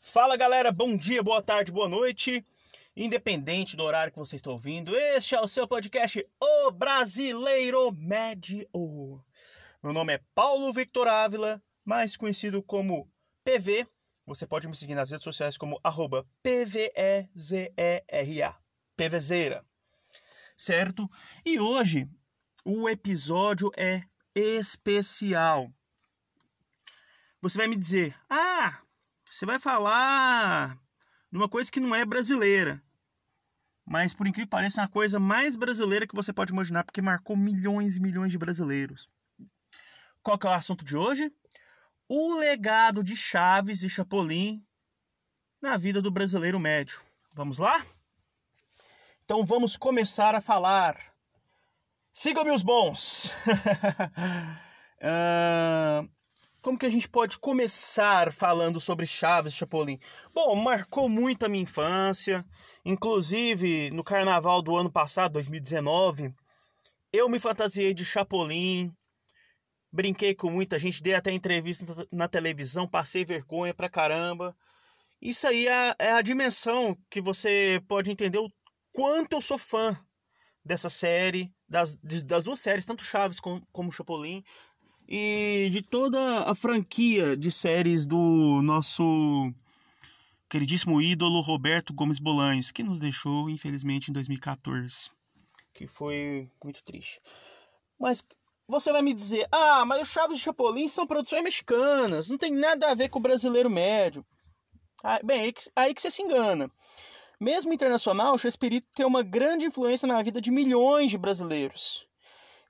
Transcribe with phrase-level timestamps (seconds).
[0.00, 2.46] Fala galera, bom dia, boa tarde, boa noite.
[2.96, 8.68] Independente do horário que você está ouvindo, este é o seu podcast O Brasileiro Médio.
[9.82, 13.10] Meu nome é Paulo Victor Ávila, mais conhecido como
[13.42, 13.88] PV.
[14.24, 17.74] Você pode me seguir nas redes sociais como arroba PVEZERA,
[18.96, 19.66] PVZera,
[20.56, 21.10] certo?
[21.44, 22.08] E hoje
[22.64, 24.02] o episódio é
[24.34, 25.72] especial.
[27.40, 28.80] Você vai me dizer, ah,
[29.30, 30.78] você vai falar
[31.30, 32.82] de uma coisa que não é brasileira.
[33.84, 37.02] Mas por incrível que pareça, é uma coisa mais brasileira que você pode imaginar, porque
[37.02, 39.10] marcou milhões e milhões de brasileiros.
[40.22, 41.30] Qual que é o assunto de hoje?
[42.08, 44.64] O legado de Chaves e Chapolin
[45.60, 47.00] na vida do brasileiro médio.
[47.34, 47.84] Vamos lá?
[49.24, 50.98] Então vamos começar a falar.
[52.12, 53.32] Sigam-me os bons!
[55.00, 56.06] uh,
[56.60, 59.98] como que a gente pode começar falando sobre Chaves Chapolin?
[60.34, 62.44] Bom, marcou muito a minha infância.
[62.84, 66.30] Inclusive, no carnaval do ano passado, 2019,
[67.10, 68.92] eu me fantasiei de Chapolin.
[69.90, 74.54] Brinquei com muita gente, dei até entrevista na televisão, passei vergonha pra caramba.
[75.18, 78.52] Isso aí é, é a dimensão que você pode entender o
[78.94, 79.98] quanto eu sou fã
[80.64, 84.42] dessa série, das, das duas séries, tanto Chaves como, como Chapolin
[85.06, 89.52] e de toda a franquia de séries do nosso
[90.48, 95.10] queridíssimo ídolo Roberto Gomes Bolanhos, que nos deixou, infelizmente, em 2014.
[95.74, 97.20] Que foi muito triste.
[97.98, 98.24] Mas
[98.66, 102.52] você vai me dizer, ah, mas o Chaves e Chapolin são produções mexicanas, não tem
[102.52, 104.24] nada a ver com o brasileiro médio.
[105.02, 106.70] Ah, bem, aí que, aí que você se engana.
[107.40, 112.06] Mesmo internacional, o Shakespeare tem uma grande influência na vida de milhões de brasileiros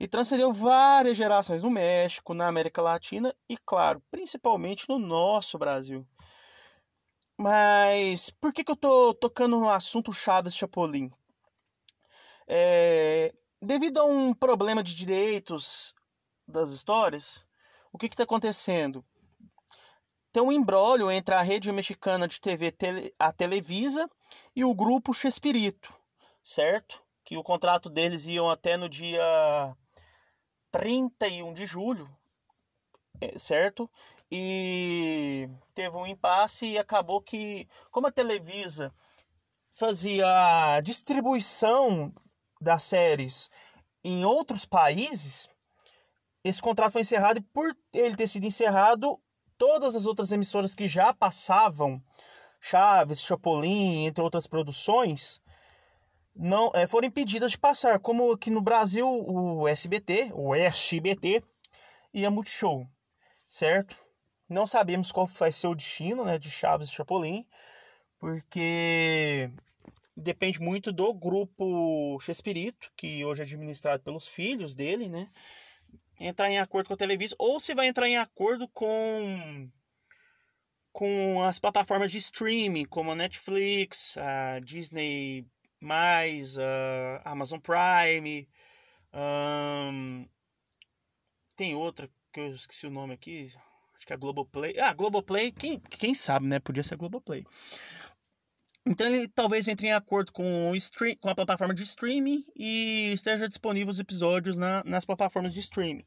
[0.01, 6.07] e transcendeu várias gerações no México, na América Latina e, claro, principalmente no nosso Brasil.
[7.37, 11.11] Mas por que, que eu tô tocando no assunto Chaves Chapolin?
[12.47, 15.95] É, devido a um problema de direitos
[16.47, 17.45] das histórias,
[17.93, 19.05] o que está acontecendo?
[20.35, 22.75] Tem um embrólio entre a rede mexicana de TV,
[23.17, 24.11] a Televisa,
[24.57, 25.95] e o grupo Chespirito,
[26.43, 27.01] certo?
[27.25, 29.23] Que o contrato deles iam até no dia
[30.73, 32.11] 31 de julho,
[33.21, 33.89] é, certo?
[34.29, 38.93] E teve um impasse e acabou que, como a Televisa
[39.71, 42.13] fazia a distribuição
[42.61, 43.49] das séries
[44.03, 45.49] em outros países,
[46.43, 49.23] esse contrato foi encerrado e por ele ter sido encerrado,
[49.67, 51.99] todas as outras emissoras que já passavam
[52.61, 55.41] Chaves, Chapolin, entre outras produções,
[56.37, 61.43] não é, foram impedidas de passar, como aqui no Brasil o SBT, o SBT
[62.13, 62.87] e a Multishow,
[63.49, 63.97] certo?
[64.47, 67.47] Não sabemos qual vai ser o destino né, de Chaves e Chapolin,
[68.19, 69.51] porque
[70.15, 75.31] depende muito do grupo Chespirito, que hoje é administrado pelos filhos dele, né?
[76.27, 79.71] Entrar em acordo com a Televisa, ou se vai entrar em acordo com
[80.91, 85.45] com as plataformas de streaming, como a Netflix, a Disney
[85.81, 88.49] mais uh, Amazon Prime.
[89.13, 90.27] Um,
[91.57, 93.53] tem outra que eu esqueci o nome aqui.
[93.95, 94.79] Acho que é a Globoplay.
[94.79, 96.59] Ah, Globoplay, quem, quem sabe, né?
[96.59, 97.45] Podia ser a Globoplay.
[98.87, 103.13] Então ele talvez entre em acordo com, o stream, com a plataforma de streaming e
[103.13, 106.05] esteja disponível os episódios na, nas plataformas de streaming.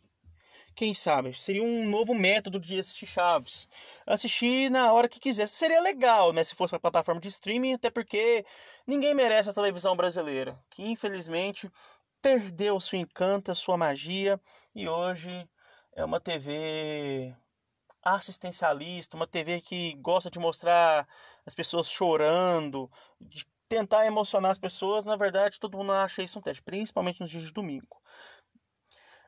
[0.77, 1.33] Quem sabe?
[1.33, 3.67] Seria um novo método de assistir Chaves.
[4.05, 5.47] Assistir na hora que quiser.
[5.47, 6.43] Seria legal, né?
[6.43, 8.45] Se fosse uma plataforma de streaming, até porque
[8.85, 10.55] ninguém merece a televisão brasileira.
[10.69, 11.67] Que infelizmente
[12.21, 14.39] perdeu seu encanto, sua magia.
[14.75, 15.49] E hoje
[15.95, 17.35] é uma TV
[18.03, 21.07] assistencialista, uma TV que gosta de mostrar
[21.44, 22.88] as pessoas chorando,
[23.19, 25.07] de tentar emocionar as pessoas.
[25.07, 27.99] Na verdade, todo mundo acha isso um teste, principalmente nos dias de domingo.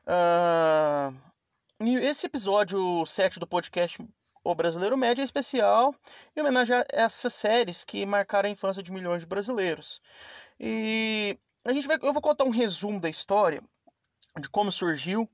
[0.06, 1.29] Uh,
[1.82, 4.06] e esse episódio 7 do podcast
[4.44, 5.94] O Brasileiro Médio é especial
[6.36, 10.02] em homenagem a essas séries que marcaram a infância de milhões de brasileiros.
[10.58, 13.62] E a gente vai, eu vou contar um resumo da história,
[14.38, 15.26] de como surgiu.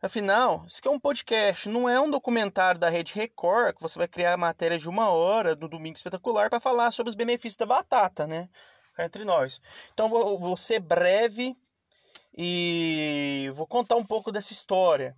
[0.00, 3.98] Afinal, isso aqui é um podcast, não é um documentário da Rede Record, que você
[3.98, 7.66] vai criar matéria de uma hora no Domingo Espetacular para falar sobre os benefícios da
[7.66, 8.48] batata, né?
[8.96, 9.60] Entre nós.
[9.92, 11.56] Então vou, vou ser breve
[12.36, 15.16] e vou contar um pouco dessa história.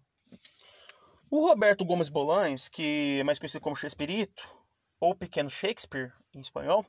[1.31, 4.49] O Roberto Gomes Bolanhos, que é mais conhecido como Shakespeareito,
[4.99, 6.85] ou Pequeno Shakespeare em espanhol,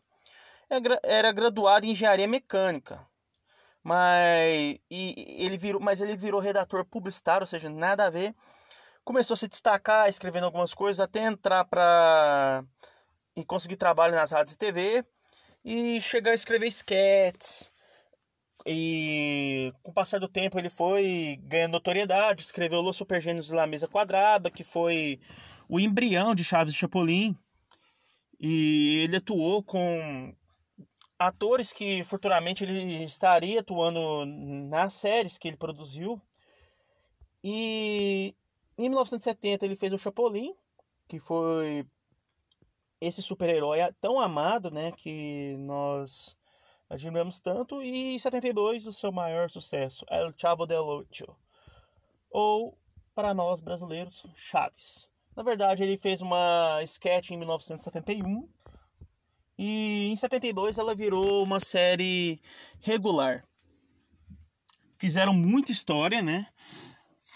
[0.68, 3.08] é era graduado em engenharia mecânica.
[3.84, 8.36] Mas ele virou, mas ele virou redator publicitário, ou seja, nada a ver.
[9.04, 12.64] Começou a se destacar, escrevendo algumas coisas, até entrar para
[13.36, 15.06] e conseguir trabalho nas rádios e TV
[15.64, 17.71] e chegar a escrever sketches.
[18.66, 23.66] E com o passar do tempo ele foi ganhando notoriedade, escreveu Los Supergênios de La
[23.68, 25.20] Mesa Quadrada, que foi
[25.68, 27.36] o embrião de Chaves de Chapolin.
[28.40, 30.36] E ele atuou com
[31.18, 36.22] atores que futuramente ele estaria atuando nas séries que ele produziu.
[37.44, 38.36] E
[38.78, 40.54] em 1970 ele fez o Chapolin,
[41.08, 41.86] que foi
[43.00, 46.38] esse super-herói tão amado, né, que nós
[46.92, 47.82] admiramos tanto.
[47.82, 51.36] E em 72 o seu maior sucesso, El Chavo del Ocho,
[52.30, 52.78] ou
[53.16, 55.10] para nós brasileiros, Chaves.
[55.36, 58.48] Na verdade, ele fez uma sketch em 1971
[59.58, 62.42] e em 72 ela virou uma série
[62.82, 63.46] regular.
[64.98, 66.48] Fizeram muita história, né?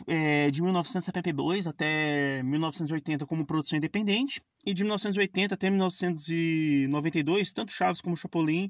[0.08, 8.02] É, de 1972 até 1980 como produção independente e de 1980 até 1992 tanto Chaves
[8.02, 8.70] como Chapolin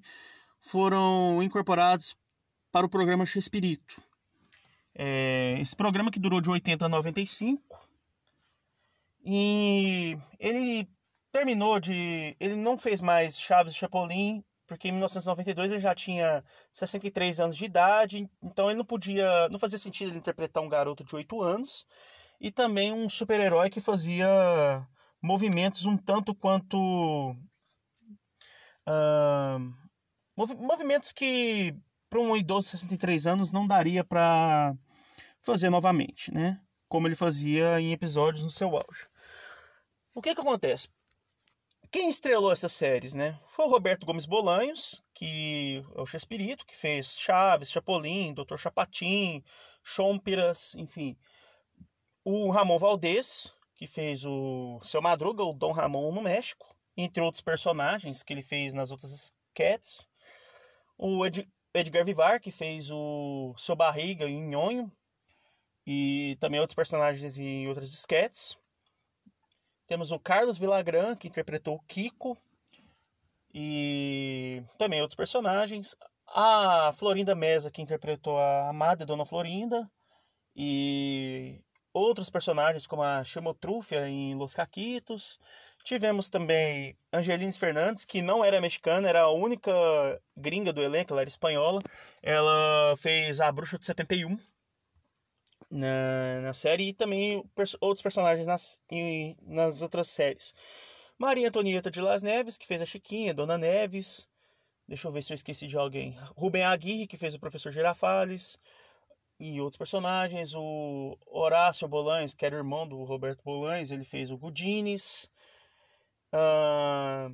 [0.61, 2.15] foram incorporados
[2.71, 4.01] para o programa Chespirito.
[4.93, 7.61] É, esse programa que durou de 80 a 95
[9.25, 10.87] e ele
[11.31, 12.35] terminou de.
[12.39, 17.57] Ele não fez mais Chaves e Chapolin, porque em 1992 ele já tinha 63 anos
[17.57, 19.49] de idade, então ele não podia.
[19.49, 21.85] Não fazia sentido ele interpretar um garoto de 8 anos
[22.39, 24.87] e também um super-herói que fazia
[25.21, 27.35] movimentos um tanto quanto.
[28.87, 29.84] Uh,
[30.35, 31.75] movimentos que
[32.09, 34.75] para um idoso de 63 anos não daria para
[35.41, 36.61] fazer novamente, né?
[36.87, 39.07] Como ele fazia em episódios no seu auge.
[40.13, 40.87] O que que acontece?
[41.91, 43.39] Quem estrelou essas séries, né?
[43.47, 48.57] Foi o Roberto Gomes Bolanhos, que é o Chespirito, que fez Chaves, Chapolin, Dr.
[48.57, 49.43] Chapatin,
[49.83, 51.17] Chompiras, enfim.
[52.23, 57.41] O Ramon Valdez, que fez o Seu Madruga, o Dom Ramon no México, entre outros
[57.41, 60.07] personagens que ele fez nas outras sketches.
[60.97, 64.91] O Ed, Edgar Vivar, que fez o Seu Barriga em Nhonho,
[65.85, 68.57] e também outros personagens em outras sketches.
[69.85, 72.35] Temos o Carlos Villagrán, que interpretou o Kiko.
[73.53, 75.95] E também outros personagens.
[76.27, 79.89] A Florinda Mesa, que interpretou a amada Dona Florinda.
[80.55, 81.61] E
[81.93, 85.39] outros personagens, como a Chamotrúfia em Los Caquitos.
[85.85, 89.71] Tivemos também Angelines Fernandes, que não era mexicana, era a única
[90.35, 91.79] gringa do elenco, ela era espanhola.
[92.23, 94.35] Ela fez A Bruxa de 71
[95.69, 97.43] na, na série e também
[97.79, 100.55] outros personagens nas, em, nas outras séries.
[101.19, 104.27] Maria Antonieta de Las Neves, que fez a Chiquinha, Dona Neves.
[104.87, 106.17] Deixa eu ver se eu esqueci de alguém.
[106.35, 108.57] Rubem Aguirre, que fez o professor Girafales.
[109.39, 110.55] E outros personagens.
[110.55, 115.29] O Horácio Bolanes, que era irmão do Roberto Bolanes, ele fez o Gudines.
[116.35, 117.33] Uh,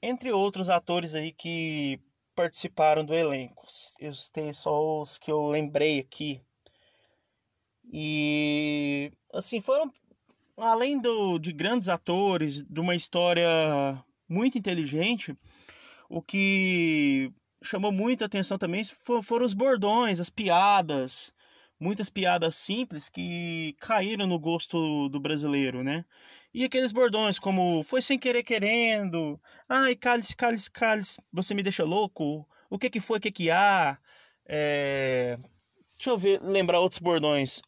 [0.00, 2.00] entre outros atores aí que
[2.34, 3.66] participaram do elenco.
[4.00, 6.40] Eu tenho só os que eu lembrei aqui.
[7.92, 9.90] E assim, foram
[10.56, 13.48] além do, de grandes atores, de uma história
[14.28, 15.36] muito inteligente,
[16.08, 17.32] o que
[17.62, 21.32] chamou muita atenção também foram os bordões, as piadas,
[21.78, 26.04] muitas piadas simples que caíram no gosto do brasileiro, né?
[26.56, 31.84] E aqueles bordões como foi sem querer querendo, ai, cálice, cálice, cálice, você me deixa
[31.84, 33.98] louco, o que que foi, o que que há,
[34.46, 35.38] é...
[35.98, 37.60] deixa eu ver, lembrar outros bordões,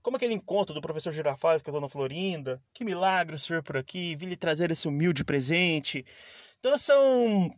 [0.00, 2.62] como aquele encontro do professor Girafales com a dona Florinda.
[2.72, 6.06] Que milagre o senhor por aqui, vim lhe trazer esse humilde presente.
[6.60, 7.52] Então são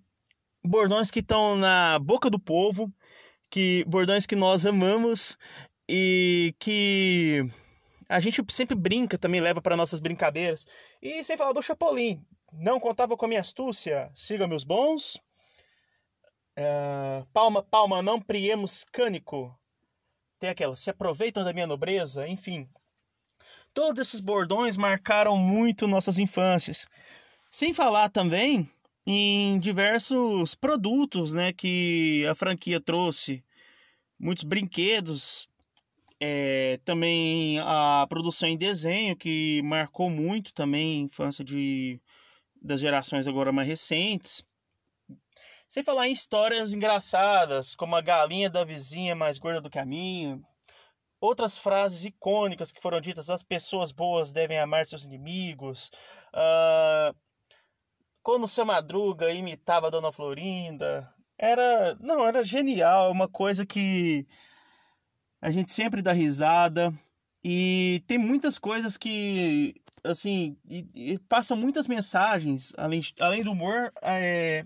[0.65, 2.91] bordões que estão na boca do povo,
[3.51, 5.37] que bordões que nós amamos
[5.87, 7.47] e que
[8.17, 10.67] a gente sempre brinca, também leva para nossas brincadeiras.
[11.01, 15.17] E sem falar do Chapolin, não contava com a minha astúcia, siga meus bons.
[16.59, 19.59] Uh, palma, palma, não priemos cânico
[20.43, 22.69] tem aquela, se aproveitam da minha nobreza, enfim.
[23.73, 26.85] Todos esses bordões marcaram muito nossas infâncias.
[27.49, 28.69] Sem falar também
[29.07, 33.45] em diversos produtos né, que a franquia trouxe.
[34.19, 35.49] Muitos brinquedos,
[36.25, 42.01] é, também a produção em desenho, que marcou muito também a infância de,
[42.63, 44.45] das gerações agora mais recentes.
[45.69, 50.41] Sem falar em histórias engraçadas, como a galinha da vizinha mais gorda do caminho.
[51.21, 55.91] Outras frases icônicas que foram ditas: as pessoas boas devem amar seus inimigos.
[56.33, 57.17] Uh,
[58.23, 61.13] quando o seu Madruga imitava a Dona Florinda.
[61.37, 61.97] Era.
[61.97, 63.11] Não, era genial.
[63.11, 64.25] Uma coisa que.
[65.43, 66.95] A gente sempre dá risada
[67.43, 73.93] e tem muitas coisas que, assim, e, e passa muitas mensagens, além, além do humor,
[74.01, 74.65] é,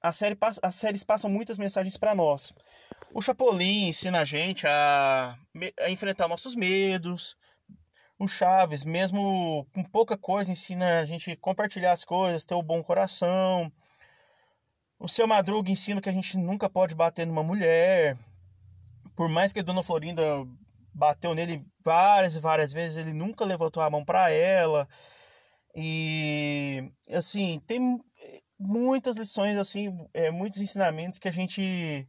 [0.00, 2.52] a série, as séries passam muitas mensagens para nós.
[3.12, 5.36] O Chapolin ensina a gente a,
[5.80, 7.36] a enfrentar nossos medos.
[8.16, 12.60] O Chaves, mesmo com pouca coisa, ensina a gente a compartilhar as coisas, ter o
[12.60, 13.70] um bom coração.
[14.96, 18.16] O seu Madruga ensina que a gente nunca pode bater numa mulher.
[19.22, 20.44] Por mais que a Dona Florinda
[20.92, 24.88] bateu nele várias e várias vezes, ele nunca levantou a mão para ela.
[25.76, 28.02] E assim, tem
[28.58, 32.04] muitas lições assim, é, muitos ensinamentos que a gente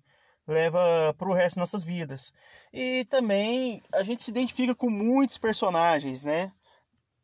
[0.48, 2.34] leva para o resto de nossas vidas.
[2.74, 6.52] E também a gente se identifica com muitos personagens, né?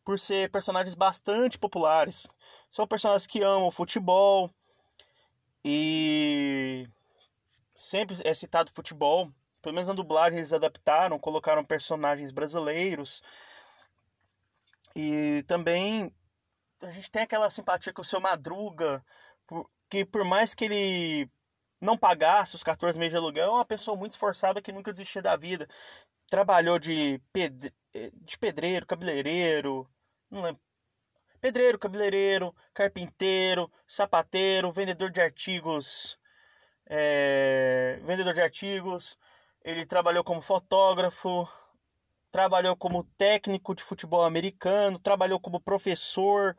[0.05, 2.27] Por ser personagens bastante populares.
[2.69, 4.51] São personagens que amam futebol
[5.65, 6.87] e
[7.73, 13.21] sempre é citado futebol pelo menos na dublagem eles adaptaram, colocaram personagens brasileiros.
[14.95, 16.13] E também
[16.81, 19.03] a gente tem aquela simpatia com o seu Madruga,
[19.89, 21.29] que por mais que ele
[21.81, 25.21] não pagasse os 14 meses de aluguel, é uma pessoa muito esforçada que nunca desistia
[25.21, 25.67] da vida.
[26.29, 27.73] Trabalhou de, pedre...
[28.13, 29.89] de pedreiro, cabeleireiro,
[30.29, 30.61] não lembro.
[31.41, 36.19] Pedreiro, cabeleireiro, carpinteiro, sapateiro, vendedor de artigos,
[36.85, 37.99] é...
[38.03, 39.17] vendedor de artigos,
[39.63, 41.47] ele trabalhou como fotógrafo,
[42.31, 46.55] trabalhou como técnico de futebol americano, trabalhou como professor,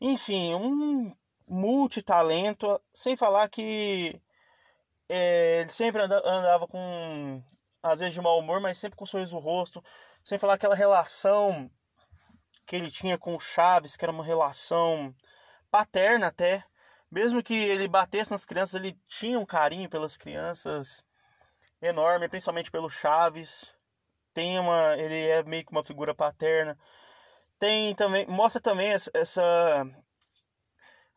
[0.00, 1.14] enfim, um
[1.46, 4.20] multitalento, sem falar que
[5.08, 7.42] é, ele sempre andava com,
[7.82, 9.82] às vezes de mau humor, mas sempre com um sorriso no rosto,
[10.22, 11.70] sem falar aquela relação
[12.66, 15.14] que ele tinha com o Chaves, que era uma relação
[15.70, 16.64] paterna até,
[17.10, 21.04] mesmo que ele batesse nas crianças, ele tinha um carinho pelas crianças,
[21.80, 23.76] enorme, principalmente pelo Chaves.
[24.32, 26.78] Tem uma, ele é meio que uma figura paterna.
[27.58, 29.86] Tem também, mostra também essa,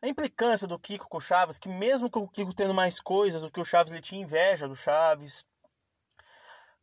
[0.01, 3.43] a implicância do Kiko com o Chaves, que mesmo com o Kiko tendo mais coisas,
[3.43, 5.45] o que o Chaves ele tinha inveja do Chaves.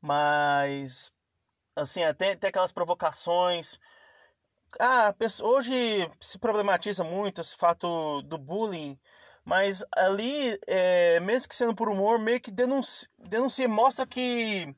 [0.00, 1.12] Mas
[1.76, 3.78] assim, até, até aquelas provocações.
[4.78, 8.98] Ah, hoje se problematiza muito esse fato do bullying
[9.44, 14.74] mas ali, é, mesmo que sendo por humor, meio que denuncia, denuncia mostra que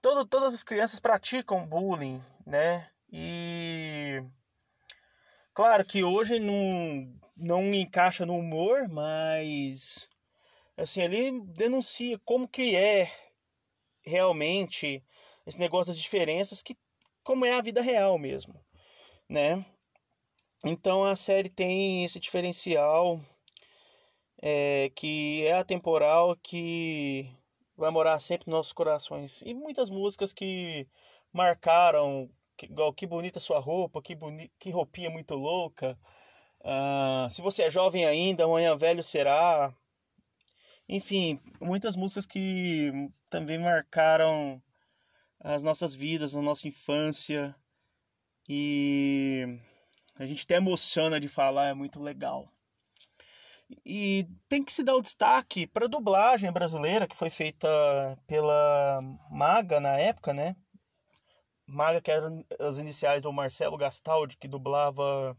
[0.00, 2.90] todo, todas as crianças praticam bullying, né?
[3.10, 4.22] E
[5.52, 10.08] claro que hoje não, não encaixa no humor, mas
[10.76, 13.10] assim, ele denuncia como que é
[14.04, 15.02] realmente
[15.46, 16.76] esse negócio das diferenças, que
[17.22, 18.60] como é a vida real mesmo,
[19.28, 19.64] né?
[20.64, 23.20] Então a série tem esse diferencial
[24.42, 27.28] é, que é atemporal, que
[27.76, 29.42] vai morar sempre nos nossos corações.
[29.42, 30.86] E muitas músicas que
[31.32, 35.98] marcaram, que, igual Que Bonita Sua Roupa, Que, boni, que Roupinha Muito Louca,
[36.60, 39.74] uh, Se Você é Jovem Ainda, Amanhã Velho Será.
[40.88, 42.92] Enfim, muitas músicas que
[43.30, 44.62] também marcaram
[45.40, 47.54] as nossas vidas, a nossa infância.
[48.48, 49.58] E
[50.16, 52.53] a gente até emociona de falar, é muito legal.
[53.84, 57.68] E tem que se dar o destaque para a dublagem brasileira, que foi feita
[58.26, 59.00] pela
[59.30, 60.56] Maga na época, né?
[61.66, 65.36] Maga, que eram as iniciais do Marcelo Gastaldi, que dublava.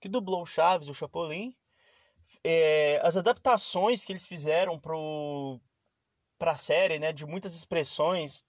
[0.00, 1.54] que dublou Chaves, o Chapolin.
[2.44, 7.12] É, as adaptações que eles fizeram para a série, né?
[7.12, 8.44] De muitas expressões,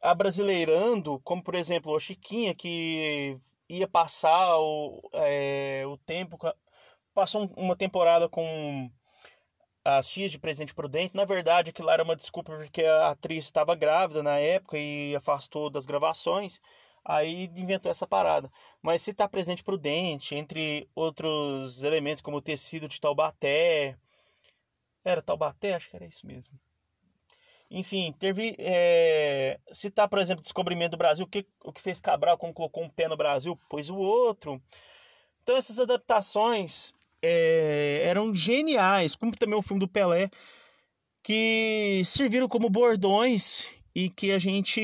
[0.00, 6.36] abrasileirando, como por exemplo a Chiquinha, que ia passar o, é, o tempo
[7.14, 8.90] passou uma temporada com
[9.84, 11.16] as tias de Presidente Prudente.
[11.16, 15.70] Na verdade, aquilo era uma desculpa porque a atriz estava grávida na época e afastou
[15.70, 16.60] das gravações.
[17.04, 18.50] Aí inventou essa parada.
[18.80, 23.96] Mas se tá Presidente Prudente, entre outros elementos como o tecido de Taubaté.
[25.04, 25.74] Era Taubaté?
[25.74, 26.58] Acho que era isso mesmo.
[27.68, 28.54] Enfim, teve.
[28.58, 32.84] É, citar, por exemplo, Descobrimento do Brasil, o que, o que fez Cabral quando colocou
[32.84, 34.62] um pé no Brasil, pôs o outro.
[35.42, 40.28] Então, essas adaptações é, eram geniais, como também o filme do Pelé,
[41.22, 44.80] que serviram como bordões e que a gente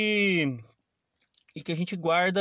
[1.55, 2.41] e que a gente guarda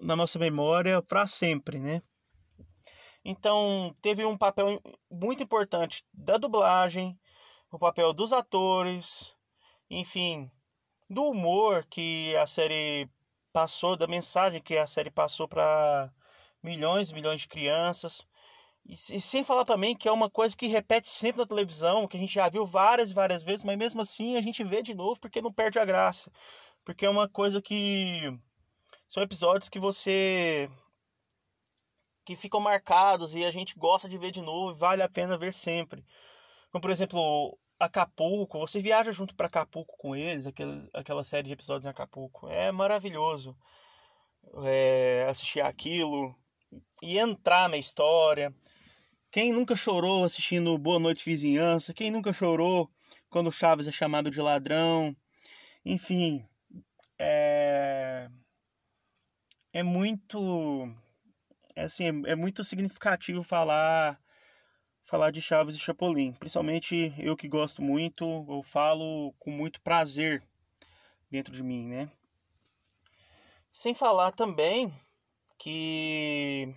[0.00, 2.02] na nossa memória para sempre, né?
[3.24, 4.80] Então, teve um papel
[5.10, 7.18] muito importante da dublagem,
[7.72, 9.34] o papel dos atores,
[9.90, 10.50] enfim,
[11.08, 13.08] do humor que a série
[13.52, 16.12] passou, da mensagem que a série passou para
[16.62, 18.22] milhões e milhões de crianças.
[18.86, 22.16] E, e sem falar também que é uma coisa que repete sempre na televisão, que
[22.16, 24.94] a gente já viu várias e várias vezes, mas mesmo assim a gente vê de
[24.94, 26.30] novo porque não perde a graça.
[26.84, 28.20] Porque é uma coisa que.
[29.08, 30.68] São episódios que você.
[32.24, 35.38] que ficam marcados e a gente gosta de ver de novo e vale a pena
[35.38, 36.04] ver sempre.
[36.70, 38.58] Como, por exemplo, Acapulco.
[38.58, 42.48] Você viaja junto para Acapulco com eles, aquele, aquela série de episódios em Acapulco.
[42.48, 43.56] É maravilhoso
[44.64, 46.34] é, assistir aquilo
[47.02, 48.54] e entrar na história.
[49.34, 51.92] Quem nunca chorou assistindo Boa Noite Vizinhança?
[51.92, 52.88] Quem nunca chorou
[53.28, 55.16] quando o Chaves é chamado de ladrão?
[55.84, 56.46] Enfim,
[57.18, 58.30] é,
[59.72, 60.88] é muito
[61.74, 64.22] é assim, é muito significativo falar
[65.02, 70.44] falar de Chaves e Chapolin, principalmente eu que gosto muito, eu falo com muito prazer
[71.28, 72.08] dentro de mim, né?
[73.72, 74.94] Sem falar também
[75.58, 76.72] que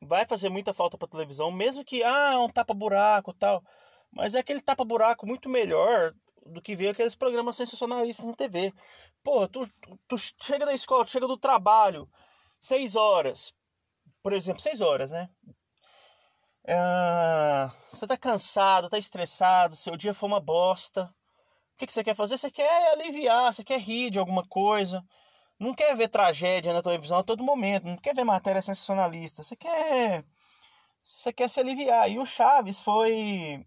[0.00, 3.62] vai fazer muita falta para televisão, mesmo que ah, um tapa buraco, tal,
[4.10, 6.14] mas é aquele tapa buraco muito melhor
[6.46, 8.72] do que ver aqueles programas sensacionalistas na TV.
[9.22, 12.08] Pô, tu, tu, tu chega da escola, tu chega do trabalho,
[12.58, 13.52] seis horas,
[14.22, 15.28] por exemplo, seis horas, né?
[16.66, 21.12] Ah, você tá cansado, tá estressado, seu dia foi uma bosta.
[21.74, 22.36] O que, que você quer fazer?
[22.36, 25.02] Você quer aliviar, você quer rir de alguma coisa.
[25.60, 29.42] Não quer ver tragédia na televisão a todo momento, não quer ver matéria sensacionalista.
[29.42, 30.24] Você quer.
[31.04, 32.10] Você quer se aliviar.
[32.10, 33.66] E o Chaves foi.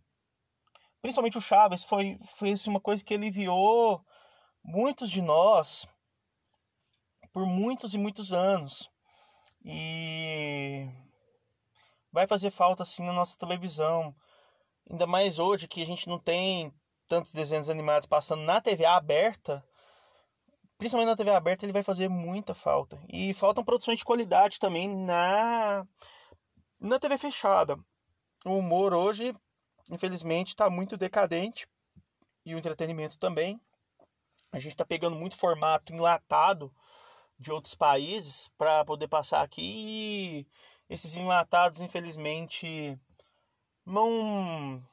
[1.04, 4.04] Principalmente o Chaves foi, foi assim, uma coisa que aliviou
[4.64, 5.86] muitos de nós
[7.32, 8.90] por muitos e muitos anos.
[9.64, 10.88] E
[12.12, 14.16] vai fazer falta assim na nossa televisão.
[14.90, 16.74] Ainda mais hoje que a gente não tem
[17.08, 19.64] tantos desenhos animados passando na TV aberta.
[20.84, 23.02] Principalmente na TV aberta ele vai fazer muita falta.
[23.08, 25.88] E faltam produções de qualidade também na
[26.78, 27.80] na TV fechada.
[28.44, 29.34] O humor hoje,
[29.90, 31.70] infelizmente, está muito decadente.
[32.46, 33.62] E o entretenimento também.
[34.52, 36.70] A gente está pegando muito formato enlatado
[37.40, 40.48] de outros países para poder passar aqui e
[40.90, 43.00] esses enlatados, infelizmente,
[43.86, 44.86] não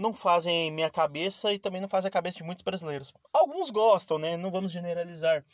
[0.00, 3.12] não fazem minha cabeça e também não fazem a cabeça de muitos brasileiros.
[3.32, 4.36] Alguns gostam, né?
[4.36, 5.44] Não vamos generalizar.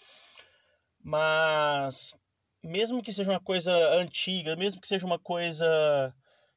[1.03, 2.15] Mas
[2.63, 6.15] mesmo que seja uma coisa antiga, mesmo que seja uma coisa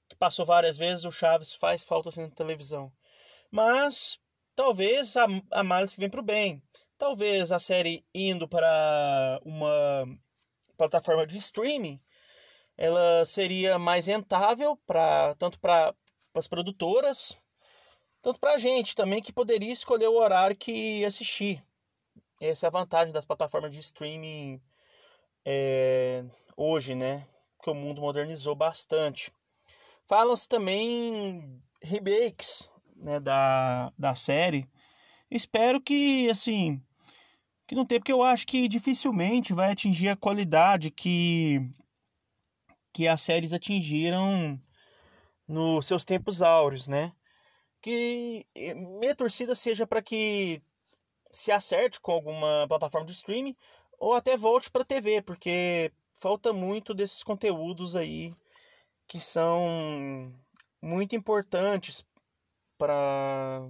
[0.08, 2.92] que passou várias vezes, o Chaves faz falta assim na televisão.
[3.52, 4.20] Mas
[4.56, 6.62] talvez a, a males que vem para o bem.
[6.98, 10.06] Talvez a série indo para uma
[10.78, 12.00] plataforma de streaming
[12.80, 15.94] ela seria mais rentável para tanto para
[16.34, 17.38] as produtoras,
[18.22, 21.64] tanto para a gente também que poderia escolher o horário que assistir.
[22.42, 24.62] Essa é a vantagem das plataformas de streaming
[25.46, 26.24] é,
[26.56, 27.28] hoje, né?
[27.62, 29.32] Que o mundo modernizou bastante.
[30.08, 34.68] Falam-se também remakes né, da, da série.
[35.30, 36.82] Espero que, assim,
[37.68, 41.60] que não tenha, porque eu acho que dificilmente vai atingir a qualidade que
[42.92, 44.60] que as séries atingiram
[45.48, 47.14] nos seus tempos áureos, né?
[47.82, 50.62] Que minha torcida seja para que
[51.32, 53.56] se acerte com alguma plataforma de streaming
[53.98, 58.34] ou até volte para TV, porque falta muito desses conteúdos aí
[59.08, 60.34] que são
[60.82, 62.06] muito importantes
[62.78, 63.68] para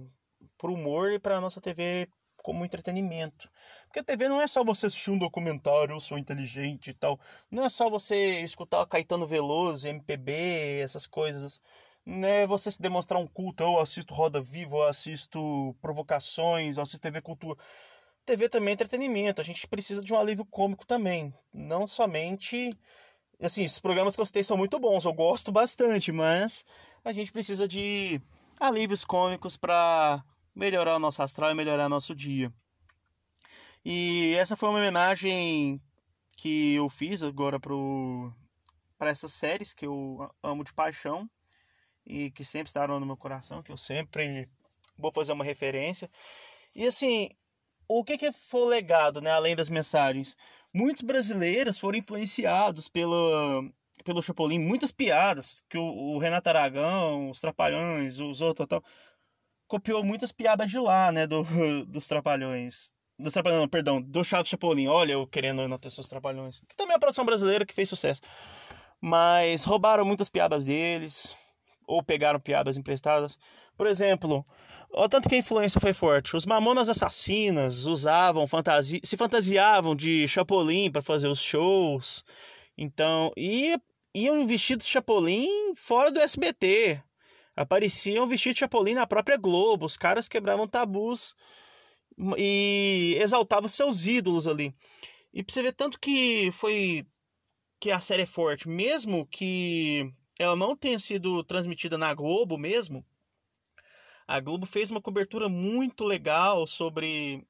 [0.62, 2.08] o humor e para a nossa TV
[2.42, 3.50] como entretenimento.
[3.86, 7.18] Porque a TV não é só você assistir um documentário, eu sou inteligente e tal.
[7.50, 11.60] Não é só você escutar Caetano Veloso, MPB, essas coisas.
[12.04, 16.82] Não é você se demonstrar um culto, eu assisto Roda Viva, eu assisto Provocações, eu
[16.82, 17.58] assisto TV Cultura.
[18.24, 21.34] TV também é entretenimento, a gente precisa de um alívio cômico também.
[21.52, 22.70] Não somente.
[23.40, 26.64] Assim, esses programas que eu citei são muito bons, eu gosto bastante, mas
[27.04, 28.20] a gente precisa de
[28.58, 30.22] alívios cômicos para
[30.54, 32.52] melhorar o nosso astral e melhorar nosso dia.
[33.84, 35.80] E essa foi uma homenagem
[36.36, 41.28] que eu fiz agora para essas séries que eu amo de paixão
[42.10, 44.48] e que sempre estarão no meu coração, que eu sempre
[44.98, 46.10] vou fazer uma referência.
[46.74, 47.30] E assim,
[47.88, 50.36] o que que foi legado, né, além das mensagens?
[50.74, 53.72] Muitos brasileiros foram influenciados pelo
[54.04, 58.82] pelo Chapolin, muitas piadas que o, o Renato Aragão, os Trapalhões, os outros tal,
[59.68, 61.26] copiou muitas piadas de lá, né?
[61.26, 61.44] Do,
[61.86, 62.92] dos Trapalhões.
[63.18, 64.86] Dos Trapalhões, não, perdão, do Chaves Chapolin.
[64.88, 66.60] Olha, eu querendo anotar seus Trapalhões.
[66.66, 68.22] Que também é a produção brasileira que fez sucesso.
[69.00, 71.36] Mas roubaram muitas piadas deles.
[71.90, 73.36] Ou pegaram piadas emprestadas.
[73.76, 74.44] Por exemplo,
[74.92, 76.36] o tanto que a influência foi forte.
[76.36, 78.46] Os Mamonas Assassinas usavam
[79.02, 82.24] se fantasiavam de Chapolin para fazer os shows.
[82.78, 83.76] Então, e
[84.14, 87.02] iam vestidos de Chapolin fora do SBT.
[87.56, 89.84] Apareciam vestidos de Chapolin na própria Globo.
[89.84, 91.34] Os caras quebravam tabus
[92.38, 94.72] e exaltavam seus ídolos ali.
[95.34, 97.04] E pra você ver tanto que foi
[97.80, 103.04] que a série é forte, mesmo que ela não tenha sido transmitida na Globo mesmo,
[104.26, 107.46] a Globo fez uma cobertura muito legal sobre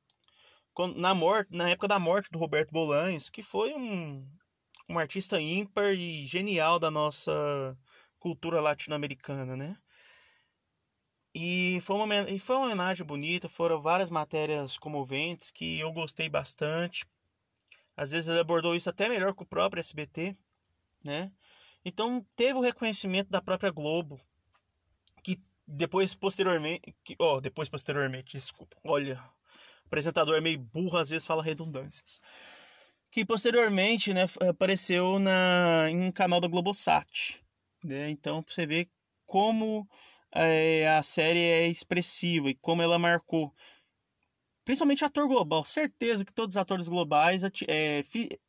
[0.97, 4.27] na morte, na época da morte do Roberto Bolanhos, que foi um,
[4.89, 7.79] um artista ímpar e genial da nossa
[8.19, 9.77] cultura latino-americana, né?
[11.33, 16.29] E foi, uma, e foi uma homenagem bonita, foram várias matérias comoventes que eu gostei
[16.29, 17.07] bastante.
[17.97, 20.37] Às vezes ele abordou isso até melhor que o próprio SBT,
[21.05, 21.31] né?
[21.85, 24.21] Então teve o reconhecimento da própria Globo,
[25.23, 28.77] que depois posteriormente, que, oh, depois posteriormente, desculpa.
[28.85, 29.17] Olha,
[29.85, 32.21] o apresentador é meio burro, às vezes fala redundâncias.
[33.11, 37.43] Que posteriormente, né, apareceu na em um canal da Globosat,
[37.85, 38.11] né?
[38.11, 38.89] Então você vê
[39.27, 39.89] como
[40.33, 43.53] é, a série é expressiva e como ela marcou.
[44.71, 45.65] Principalmente ator global.
[45.65, 48.05] Certeza que todos os atores globais é,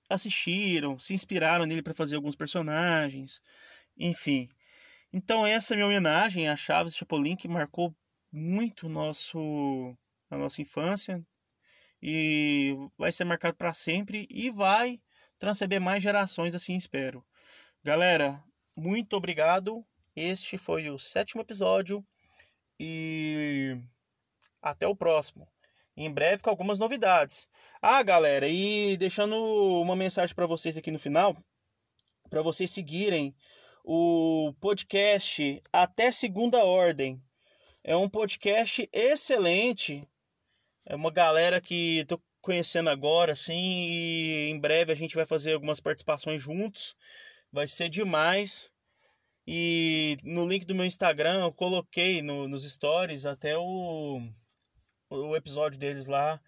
[0.07, 3.41] assistiram, se inspiraram nele para fazer alguns personagens.
[3.97, 4.47] Enfim.
[5.11, 7.91] Então essa é minha homenagem a Chaves Chapolin, que marcou
[8.31, 9.97] muito nosso,
[10.29, 11.25] a nossa infância.
[11.99, 15.01] E vai ser marcado para sempre e vai
[15.39, 17.25] transcender mais gerações, assim espero.
[17.83, 18.43] Galera,
[18.75, 19.83] muito obrigado
[20.15, 22.05] este foi o sétimo episódio
[22.79, 23.75] e
[24.61, 25.47] até o próximo.
[26.01, 27.47] Em breve com algumas novidades.
[27.79, 29.35] Ah, galera, e deixando
[29.83, 31.37] uma mensagem para vocês aqui no final,
[32.27, 33.35] para vocês seguirem
[33.85, 37.21] o podcast Até Segunda Ordem.
[37.83, 40.03] É um podcast excelente.
[40.87, 45.53] É uma galera que tô conhecendo agora, assim, e em breve a gente vai fazer
[45.53, 46.95] algumas participações juntos.
[47.51, 48.71] Vai ser demais.
[49.45, 54.19] E no link do meu Instagram eu coloquei no, nos stories até o,
[55.11, 56.39] o episódio deles lá.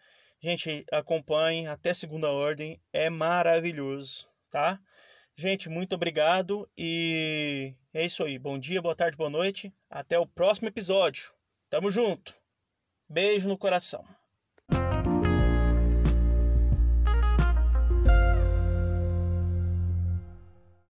[0.42, 4.80] Gente, acompanhe até segunda ordem, é maravilhoso, tá?
[5.36, 8.38] Gente, muito obrigado e é isso aí.
[8.38, 9.74] Bom dia, boa tarde, boa noite.
[9.90, 11.32] Até o próximo episódio.
[11.70, 12.36] Tamo junto.
[13.10, 14.06] Beijo no coração.